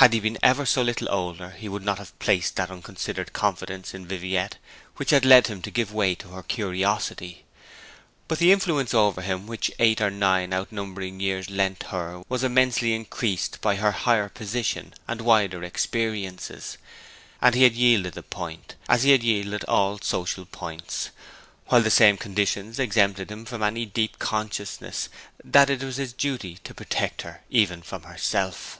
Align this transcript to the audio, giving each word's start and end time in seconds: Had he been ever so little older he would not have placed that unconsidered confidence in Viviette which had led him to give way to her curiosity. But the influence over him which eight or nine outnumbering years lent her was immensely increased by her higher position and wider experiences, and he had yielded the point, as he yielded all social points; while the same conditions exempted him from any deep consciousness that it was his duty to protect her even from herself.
Had 0.00 0.14
he 0.14 0.20
been 0.20 0.38
ever 0.42 0.64
so 0.64 0.80
little 0.80 1.10
older 1.10 1.50
he 1.50 1.68
would 1.68 1.84
not 1.84 1.98
have 1.98 2.18
placed 2.18 2.56
that 2.56 2.70
unconsidered 2.70 3.34
confidence 3.34 3.92
in 3.92 4.06
Viviette 4.08 4.56
which 4.96 5.10
had 5.10 5.26
led 5.26 5.48
him 5.48 5.60
to 5.60 5.70
give 5.70 5.92
way 5.92 6.14
to 6.14 6.28
her 6.28 6.42
curiosity. 6.42 7.44
But 8.26 8.38
the 8.38 8.50
influence 8.50 8.94
over 8.94 9.20
him 9.20 9.46
which 9.46 9.70
eight 9.78 10.00
or 10.00 10.10
nine 10.10 10.54
outnumbering 10.54 11.20
years 11.20 11.50
lent 11.50 11.82
her 11.90 12.22
was 12.30 12.42
immensely 12.42 12.94
increased 12.94 13.60
by 13.60 13.76
her 13.76 13.92
higher 13.92 14.30
position 14.30 14.94
and 15.06 15.20
wider 15.20 15.62
experiences, 15.62 16.78
and 17.42 17.54
he 17.54 17.64
had 17.64 17.74
yielded 17.74 18.14
the 18.14 18.22
point, 18.22 18.76
as 18.88 19.02
he 19.02 19.14
yielded 19.14 19.64
all 19.64 19.98
social 20.00 20.46
points; 20.46 21.10
while 21.66 21.82
the 21.82 21.90
same 21.90 22.16
conditions 22.16 22.78
exempted 22.78 23.30
him 23.30 23.44
from 23.44 23.62
any 23.62 23.84
deep 23.84 24.18
consciousness 24.18 25.10
that 25.44 25.68
it 25.68 25.82
was 25.82 25.96
his 25.96 26.14
duty 26.14 26.56
to 26.64 26.72
protect 26.72 27.20
her 27.20 27.42
even 27.50 27.82
from 27.82 28.04
herself. 28.04 28.78